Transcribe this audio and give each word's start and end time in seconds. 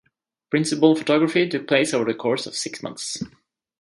Principal 0.49 0.95
photography 0.95 1.47
took 1.47 1.67
place 1.67 1.93
over 1.93 2.05
the 2.11 2.17
course 2.17 2.47
of 2.47 2.55
six 2.55 2.81
months. 2.81 3.21